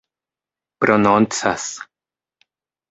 prononcas 0.81 1.85